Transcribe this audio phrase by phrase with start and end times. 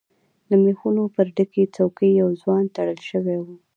[0.49, 3.45] له ميخونو پر ډکې څوکی يو ځوان تړل شوی و.